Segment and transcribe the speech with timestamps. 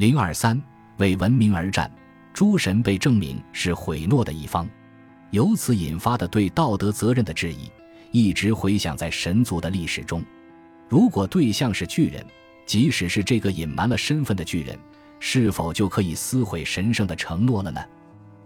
[0.00, 0.58] 零二三
[0.96, 1.92] 为文明而战，
[2.32, 4.66] 诸神被证明是毁诺的一方，
[5.30, 7.70] 由此引发的对道德责任的质疑，
[8.10, 10.24] 一直回响在神族的历史中。
[10.88, 12.24] 如果对象是巨人，
[12.64, 14.74] 即使是这个隐瞒了身份的巨人，
[15.18, 17.78] 是否就可以撕毁神圣的承诺了呢？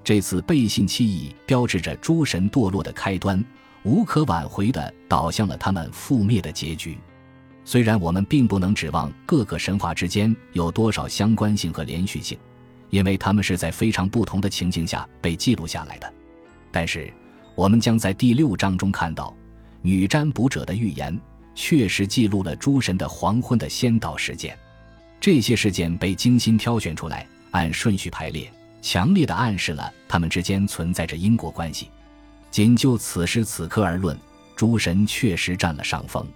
[0.02, 3.44] 这次背信弃义标志着诸神堕落的开端，
[3.84, 6.98] 无可挽回地导向了他们覆灭的结局。
[7.64, 12.38] 虽然我们并不能指望各个神话之间有多少相关性和连续性，
[12.90, 16.12] 因为他们是在非常不同的情境下被记录下来的，
[16.70, 17.12] 但是
[17.54, 19.34] 我们将在第六章中看到，
[19.80, 21.18] 女占卜者的预言
[21.54, 24.56] 确实记录了诸神的黄昏的先导事件。
[25.18, 28.52] 这些事件被精心挑选出来，按顺序排列，
[28.82, 31.88] 强烈的暗示了他们之间存在着因果关系。
[32.50, 34.18] 仅就此时此刻而论，
[34.54, 36.26] 诸神确实占了上风。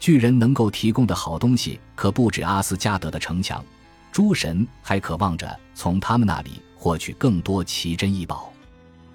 [0.00, 3.64] 巨人能够提供的好东西可不止阿斯加德的城墙，
[4.12, 8.52] 诸神还渴望着从他们那里获取更多奇珍异宝。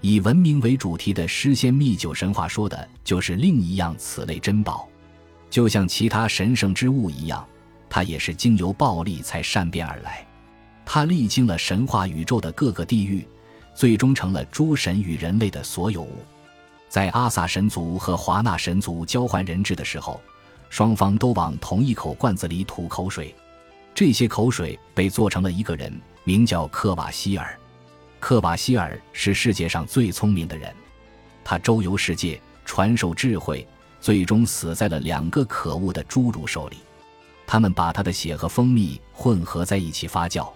[0.02, 4.88] 以文明为主题的诗仙秘酒神话说的就是另一样此类珍宝，
[5.50, 7.48] 就像其他神圣之物一样，
[7.90, 10.28] 它也是经由暴力才善变而来。
[10.86, 13.26] 它历经了神话宇宙的各个地域，
[13.74, 16.18] 最终成了诸神与人类的所有物。
[16.90, 20.20] 在阿萨神族和华纳神族交换人质的时候。
[20.74, 23.36] 双方都往同一口罐子里吐口水，
[23.94, 27.56] 这些口水被做成了一个人，名叫克瓦希尔。
[28.20, 30.74] 克瓦希尔是世界上最聪明的人，
[31.44, 33.68] 他周游世界，传授智慧，
[34.02, 36.78] 最终死在了两个可恶的侏儒手里。
[37.46, 40.52] 他们把他的血和蜂蜜混合在一起发酵，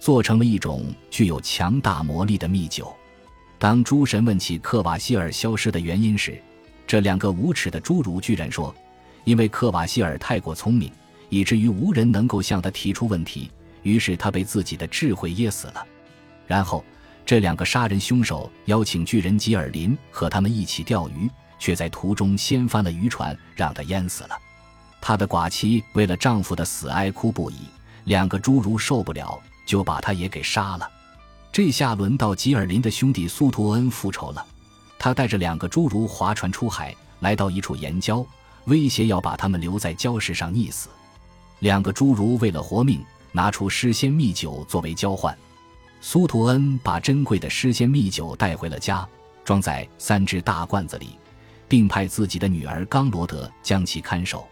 [0.00, 2.92] 做成了一种具有强大魔力的蜜酒。
[3.60, 6.42] 当诸神问起克瓦希尔消失的原因时，
[6.88, 8.74] 这两个无耻的侏儒居然说。
[9.24, 10.92] 因为克瓦希尔太过聪明，
[11.28, 13.50] 以至于无人能够向他提出问题，
[13.82, 15.86] 于是他被自己的智慧噎死了。
[16.46, 16.84] 然后，
[17.24, 24.38] 这两个杀人凶手邀请巨人吉尔林和他们一起钓鱼，却在途中掀翻了渔船，让他淹死了。
[25.00, 27.60] 他的寡妻为了丈夫的死哀哭不已，
[28.04, 30.90] 两个侏儒受不了，就把他也给杀了。
[31.50, 34.44] 这下轮到吉尔林的兄弟苏图恩复仇了，
[34.98, 38.26] 他带着两个侏儒划船出海，来到一处岩礁。
[38.66, 40.88] 威胁要把他们留在礁石上溺死，
[41.58, 45.36] 两个侏儒为了活命，拿出诗仙蜜酒作为交换。
[46.00, 49.06] 苏图恩把珍贵的诗仙蜜酒带回了家，
[49.44, 51.18] 装在三只大罐子里，
[51.68, 54.46] 并派自己的女儿刚罗德将其看守。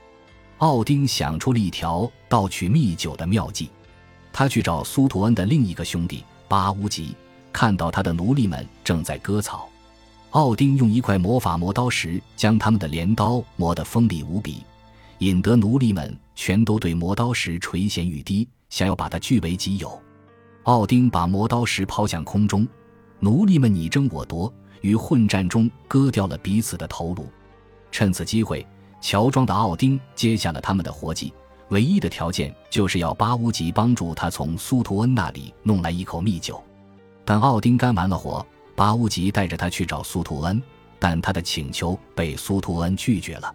[0.59, 3.71] 奥丁想出了一条盗取蜜酒的妙计，
[4.33, 7.17] 他去找苏图恩的另一个兄弟巴乌吉，
[7.53, 9.69] 看到他的奴隶们正在割草。
[10.32, 14.62] 奥丁用一块魔法磨刀石将他们的镰刀磨得锋利无比，
[15.19, 20.00] 引得奴隶们全都对磨刀石垂涎欲滴，想要把它据为己有。
[20.62, 22.66] 奥丁把磨刀石抛向空中，
[23.21, 24.50] 奴隶们你争我夺，
[24.81, 27.26] 于混战中割掉了彼此的头颅。
[27.91, 28.66] 趁此机会，
[29.03, 31.31] 乔装的奥丁接下了他们的活计，
[31.69, 36.59] 唯一的条件就是要巴乌吉帮助他从苏图恩那里弄来一口蜜酒。
[37.22, 38.44] 等奥丁干完了活。
[38.75, 40.62] 巴乌吉带着他去找苏图恩，
[40.99, 43.55] 但他的请求被苏图恩拒绝了。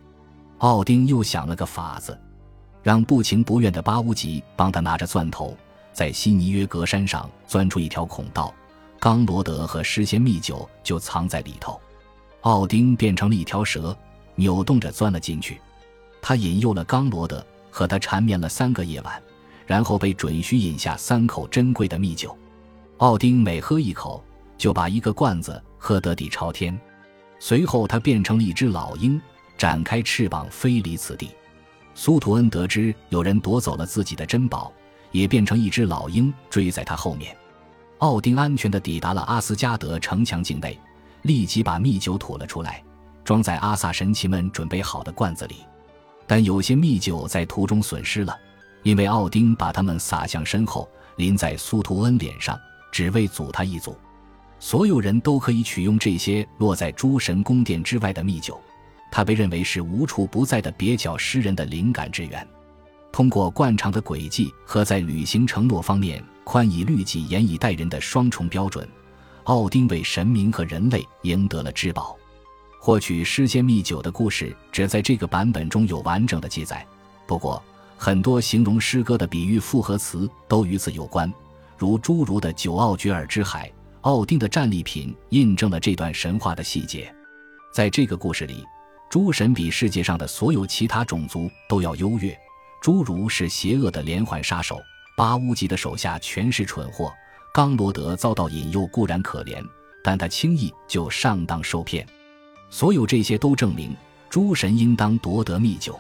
[0.59, 2.17] 奥丁又想了个法子，
[2.83, 5.55] 让不情不愿的巴乌吉帮他拿着钻头，
[5.91, 8.53] 在西尼约格山上钻出一条孔道，
[9.00, 11.79] 刚罗德和诗仙蜜酒就藏在里头。
[12.41, 13.95] 奥丁变成了一条蛇，
[14.35, 15.59] 扭动着钻了进去。
[16.22, 19.22] 他引诱了刚罗德，和他缠绵了三个夜晚，
[19.66, 22.38] 然后被准许饮下三口珍贵的蜜酒。
[22.97, 24.23] 奥丁每喝一口。
[24.57, 26.78] 就把一个罐子喝得底朝天，
[27.40, 29.22] 随后他变成了一只老鹰，
[29.57, 31.29] 展开翅膀飞离此地。
[31.94, 34.72] 苏图恩得知有人夺走了自己的珍宝，
[35.12, 37.35] 也变成一只老鹰追在他后面。
[38.00, 40.79] 奥丁安全地抵达了阿斯加德城墙境内，
[41.23, 42.84] 立即把蜜酒吐了出来，
[43.23, 45.56] 装在阿萨神奇们准备好的罐子里。
[46.28, 48.38] 但有些蜜酒在途中损失了，
[48.84, 52.59] 因为奥丁把它们洒向身后，淋在苏图恩脸上，
[52.91, 53.96] 只为阻他一阻。
[54.59, 58.59] 所有人都可以取用这些落在诸神宫殿之外的蜜酒，
[59.11, 62.47] 它被认为是无处不在的蹩脚诗人的灵感之源。
[63.11, 68.87] 通过惯常的诡计和在履行承诺方面宽以律己、严以待人的双重标准，
[69.45, 72.15] 奥丁为神明和人类赢得了至宝。
[72.79, 76.85] 获取诗仙蜜酒的故事只在这个版本中有完整的记载，
[77.25, 77.61] 不过
[77.97, 81.31] 很多形容诗歌的比喻复合词都与此有关，
[81.77, 83.71] 如诸如的九奥绝尔之海。
[84.02, 87.14] 奥丁的战利品印证了这段神话的细节。
[87.73, 88.64] 在这个故事里，
[89.09, 92.38] 诸神比世界上的所有其他种族都要优越。
[92.84, 94.79] 侏儒是邪恶的连环杀手，
[95.16, 97.11] 巴乌吉的手下全是蠢货，
[97.53, 99.64] 刚罗德遭到引诱固然可怜，
[100.03, 102.08] 但他轻易就上当受骗。
[102.70, 103.96] 所有这些都证明，
[104.29, 106.00] 诸神应当夺得秘酒，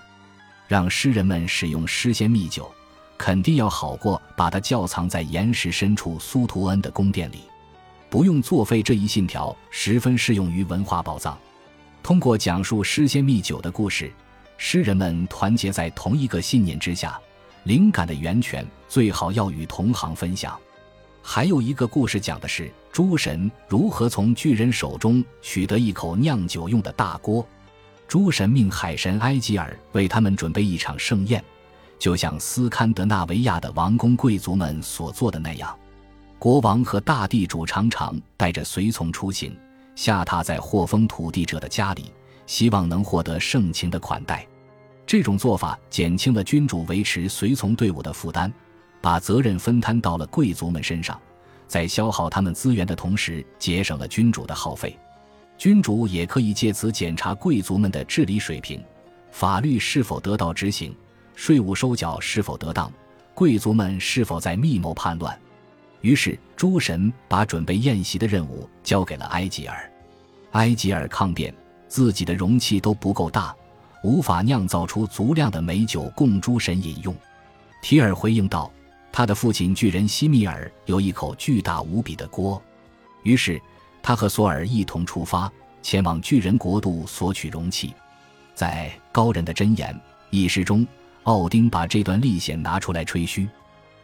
[0.67, 2.71] 让诗人们使用诗仙秘酒，
[3.17, 7.39] 肯定要好过把它窖藏在岩石深处苏图恩的宫殿里。
[8.09, 11.37] 不用作废这一信条，十分适用于文化宝藏。
[12.01, 14.11] 通过讲述诗仙密酒的故事，
[14.57, 17.19] 诗人们团结在同一个信念之下。
[17.63, 20.57] 灵感的源泉最好要与同行分享。
[21.21, 27.45] 还有一个故事讲的是诸神如何从巨人手中取得一口酿酒用的大锅。
[28.07, 31.43] 诸神命海神埃吉尔为他们准备一场盛宴，
[31.99, 35.77] 就像斯堪的纳维亚的王公贵族们所做的那样。
[36.39, 39.57] 国王和大地主常常带着随从出行，
[39.95, 42.11] 下榻在获封土地者的家里，
[42.45, 44.45] 希望能获得盛情的款待。
[45.05, 48.53] 这种做法减轻了君主维持随从队伍的负担，
[49.01, 51.19] 把责任分摊到了贵族们身上，
[51.67, 54.95] 在消耗他们资源的同时，节省了君主的耗费。
[55.57, 58.79] 君主也可以借此检查贵族们的治理水平，
[59.31, 60.95] 法律是否得到执行，
[61.33, 62.91] 税务收缴是否得当，
[63.33, 65.35] 贵族们是否在密谋叛乱。
[66.01, 69.91] 于是，诸神把准备宴席的任务交给了埃吉尔。
[70.51, 71.53] 埃吉尔抗辩，
[71.87, 73.55] 自己的容器都不够大。
[74.03, 77.13] 无法酿造出足量的美酒供诸神饮用，
[77.81, 78.71] 提尔回应道
[79.11, 82.61] ：“他的父亲巨人西米尔有一口巨大无比的锅。”
[83.23, 83.59] 于是
[84.01, 85.51] 他和索尔一同出发，
[85.81, 87.93] 前往巨人国度索取容器。
[88.53, 90.87] 在高人的箴言仪式中，
[91.23, 93.49] 奥丁把这段历险拿出来吹嘘。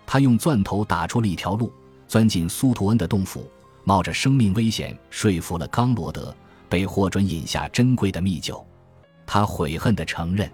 [0.06, 1.72] 他用钻头打出了一条路，
[2.14, 3.50] 钻进苏图恩的洞府，
[3.86, 6.32] 冒着生命危险说服了刚罗德，
[6.70, 8.64] 被获准饮下珍贵的蜜酒。
[9.26, 10.48] 他悔恨地承认，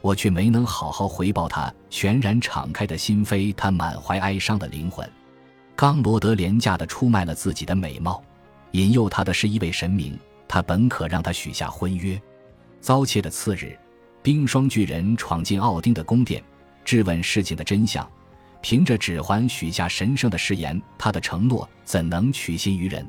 [0.00, 5.04] 我却没能好好回报他全然敞开的心扉，他满怀哀伤的灵魂。
[5.74, 8.22] 刚罗德廉价地出卖了自己的美貌，
[8.70, 12.16] 引诱他的是一位神明，他本可让他许下婚约。
[12.80, 13.76] 遭窃的次日，
[14.22, 16.40] 冰霜巨人闯进奥丁的宫殿，
[16.84, 18.08] 质问事情的真相。
[18.64, 23.06] 凭着指环许下神圣的誓言，他的承诺怎能取信于人？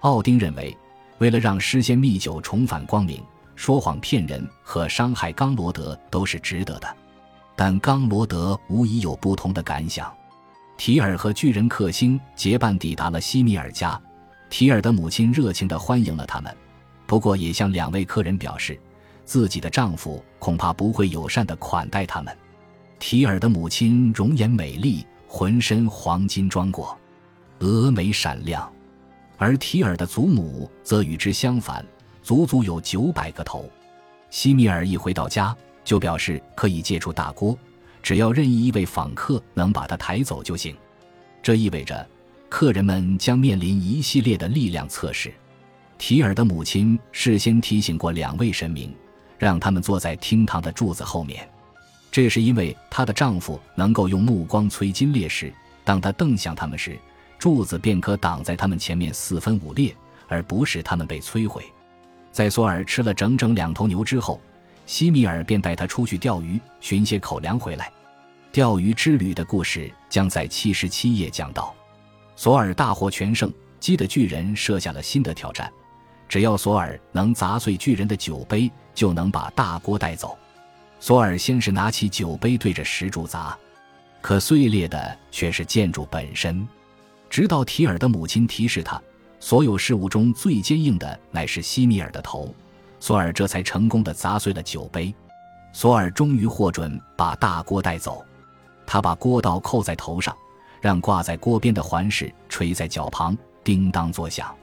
[0.00, 0.76] 奥丁认为，
[1.16, 3.18] 为了让诗仙蜜酒重返光明。
[3.56, 6.94] 说谎骗人和伤害刚罗德都是值得的，
[7.56, 10.12] 但刚罗德无疑有不同的感想。
[10.76, 13.98] 提尔和巨人克星结伴抵达了西米尔家，
[14.50, 16.54] 提尔的母亲热情地欢迎了他们，
[17.06, 18.78] 不过也向两位客人表示，
[19.24, 22.36] 自己的丈夫恐怕不会友善地款待他们。
[23.02, 26.96] 提尔的母亲容颜美丽，浑身黄金装裹，
[27.58, 28.72] 峨眉闪亮，
[29.36, 31.84] 而提尔的祖母则与之相反。
[32.22, 33.68] 足足有九百个头。
[34.30, 37.58] 西米尔一回到家，就表示可以借出大锅，
[38.04, 40.72] 只要任意一位访客能把它抬走就行。
[41.42, 42.08] 这意味着，
[42.48, 45.34] 客人们将面临一系列的力量测试。
[45.98, 48.94] 提尔的母亲事先提醒过两位神明，
[49.38, 51.48] 让他们坐在厅堂的柱子后面，
[52.12, 56.96] 这是因为她的丈夫能够用目光摧金裂石，当他瞪向他们时，
[57.38, 59.96] 柱子便可挡在他们前面四分五裂，
[60.28, 61.64] 而不是他们被摧毁。
[62.30, 64.40] 在索尔吃了整整两头牛之后，
[64.84, 67.90] 西米尔便带他出去钓鱼，寻些口粮回来。
[68.52, 71.74] 钓鱼之旅的故事将在七十七页讲到。
[72.36, 73.50] 索尔大获全胜，
[73.80, 75.72] 激得巨人设下了新的挑战：
[76.28, 80.36] 只要索尔能砸碎巨人的酒杯，就能把大锅带走。
[81.02, 83.58] 索尔先是拿起酒杯对着石柱砸，
[84.20, 86.64] 可碎裂的却是建筑本身。
[87.28, 89.02] 直到提尔的母亲提示他。
[89.40, 92.54] 所有事物中最坚硬的乃是西米尔的头，
[93.00, 95.12] 索尔这才成功的砸碎了酒杯。
[95.72, 98.24] 索尔终于获准把大锅带走，
[98.86, 100.32] 他把锅道扣在头上，
[100.80, 104.54] 让挂在锅边的环饰垂在脚旁，叮当作响。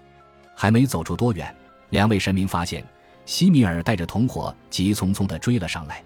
[0.56, 1.54] 还没走出多远，
[1.90, 2.82] 两位神明发现
[3.26, 6.02] 西米尔带着同伙急匆匆地追了上来。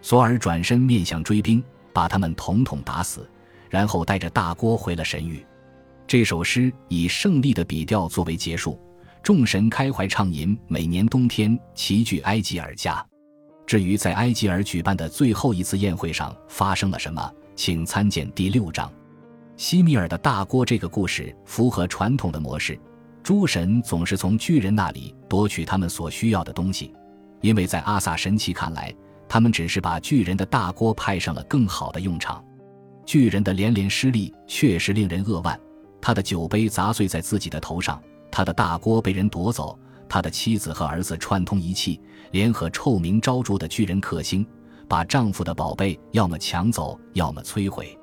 [0.00, 1.62] 索尔转身面向追兵，
[1.92, 3.28] 把他们统统打死，
[3.68, 5.44] 然后带着大锅回了神域。
[6.06, 8.80] 这首诗以胜利的笔调作为结束，
[9.22, 13.04] 众神开怀畅饮，每年冬天齐聚埃吉尔家。
[13.66, 18.90] 至于在埃吉尔举办的最后一次宴会上发生了什么，请参见第六章。
[19.58, 22.78] 西米尔的大锅这个故事符合传统的模式，
[23.22, 26.94] 诸神总是从巨人那里夺取他们所需要的东西，
[27.42, 28.94] 因为在阿萨神奇看来，
[29.28, 32.42] 他们只是把巨人的大锅派上了更好的用场。
[33.04, 35.58] 巨人的连连失利确实令人扼腕。
[36.00, 44.46] 他的酒杯砸碎在自己的头上，他的大锅被人夺走，他的妻子和儿子串通一气，联合臭名昭著的巨人克星，
[44.86, 47.98] 把丈夫的宝贝要么抢走，要么摧毁。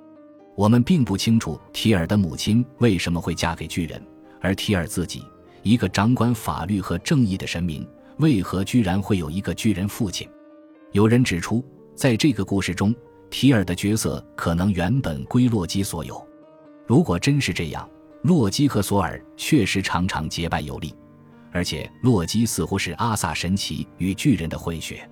[0.55, 4.01] 我们并不清楚提尔的母亲为什么会嫁给巨人，
[4.41, 5.23] 而提尔自己，
[5.63, 10.27] 一个掌管法律和正义的神明，为何居然会有一个巨人父亲？
[10.95, 11.61] 有人指出，
[11.93, 12.95] 在这个故事中，
[13.29, 16.25] 提尔的角色可能原本归洛基所有。
[16.87, 17.85] 如果真是这样，
[18.21, 20.95] 洛基和索尔确实常常结拜有力，
[21.51, 25.05] 而且洛基似乎是阿萨神奇与巨人的混血。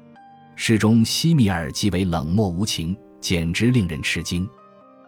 [0.56, 4.50] 诗中西米尔极为冷漠无情，简直令人吃惊。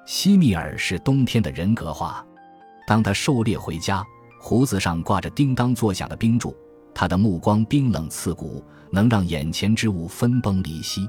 [0.05, 2.21] 西米尔是冬天的人格化。
[2.85, 4.05] 当他狩猎回家，
[4.41, 6.53] 胡子上挂着叮当作响的冰柱，
[6.93, 8.61] 他的目光冰冷刺骨，
[8.95, 11.07] 能让眼前之物分崩离析。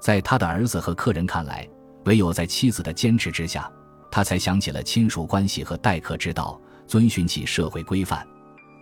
[0.00, 1.68] 在他的儿子和客人看来，
[2.04, 3.70] 唯有在妻子的坚持之下，
[4.10, 8.24] 他才想起了亲属关系和待客之道，遵循起社会规范。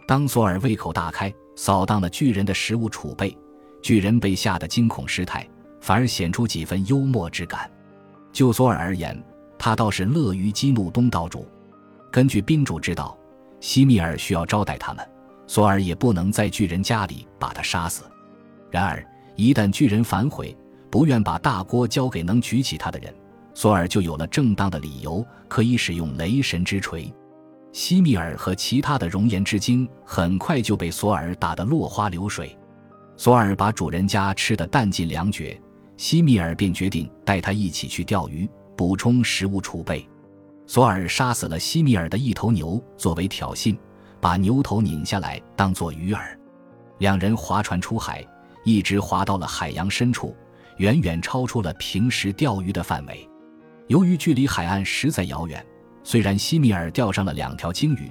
[0.07, 3.35] 当索尔胃口大开，扫荡了巨人的食物储备，
[3.81, 5.49] 巨人被吓得惊恐失态，
[5.81, 7.71] 反而显出几分幽默之感。
[8.31, 9.19] 就索尔而言，
[9.59, 11.49] 他倒是乐于激怒东道主。
[12.13, 13.17] 根据宾主之道，
[13.61, 15.09] 西米尔需要招待他们，
[15.47, 18.05] 索尔也不能在巨人家里把他杀死。
[18.75, 20.53] 然而，一旦巨人反悔，
[20.91, 23.15] 不愿把大锅交给能举起他的人，
[23.55, 27.09] 索尔就有了正当的理由，可以使用雷神之锤。
[27.71, 32.59] 西米尔和其他的熔岩之精很快就被索尔打得落花流水。
[33.17, 35.57] 索尔把主人家吃得弹尽粮绝，
[35.97, 38.51] 西米尔便决定带他一起去钓鱼。
[38.77, 40.05] 补充食物储备，
[40.67, 43.79] 索尔杀死了西米尔的一头牛作为挑衅，
[44.21, 46.19] 把牛头拧下来当做鱼饵。
[46.99, 48.25] 两人划船出海，
[48.65, 50.35] 一直划到了海洋深处，
[50.79, 53.29] 远远超出了平时钓鱼的范围。
[53.87, 55.65] 由于距离海岸实在遥远，
[56.03, 58.11] 虽然西米尔钓上了两条鲸鱼，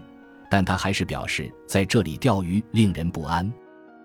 [0.49, 3.51] 但他还是表示在这里钓鱼令人不安。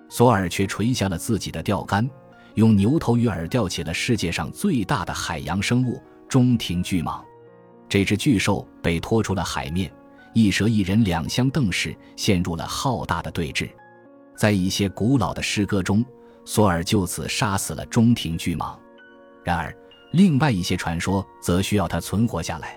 [0.09, 2.09] 索尔却垂下了自己的钓竿，
[2.55, 6.02] 用牛头鱼饵钓起了世界上最大的海洋生物。
[6.28, 7.23] 中庭巨蟒，
[7.88, 9.90] 这只巨兽被拖出了海面，
[10.35, 13.69] 一蛇一人两相瞪视，陷入了浩大的对峙。
[14.37, 16.05] 在一些古老的诗歌中，
[16.50, 18.75] 索尔就此杀死了中庭巨蟒。
[19.45, 19.71] 然而，
[20.12, 22.75] 另外一些传说则需要他存活下来，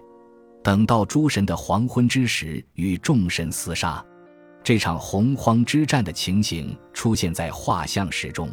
[0.62, 4.06] 等到诸神的黄昏之时与众神厮杀。
[4.62, 8.50] 这场洪荒之战的情形出现在画像石中，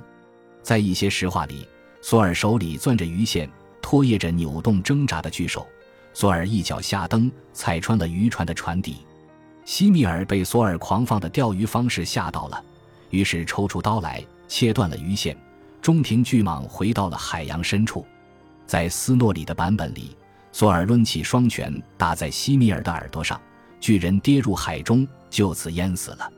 [0.62, 1.66] 在一些石画里，
[2.00, 3.50] 索尔手里攥着鱼线。
[3.82, 5.66] 拖曳着扭动挣扎的巨手，
[6.12, 8.98] 索尔一脚下蹬，踩穿了渔船的船底。
[9.64, 12.62] 西米尔被索尔狂放的钓鱼方式吓到了，
[13.10, 15.36] 于是抽出刀来切断了鱼线。
[15.80, 18.04] 中庭巨蟒回到了海洋深处。
[18.66, 20.16] 在斯诺里的版本里，
[20.50, 23.40] 索尔抡起双拳打在西米尔的耳朵上，
[23.78, 26.30] 巨人跌入海中，就此淹死了。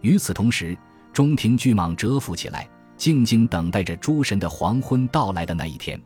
[0.00, 0.76] 与此同时，
[1.12, 6.00] 中庭巨蟒蛰伏起来，静静等待着诸神的黄昏到来的那一天。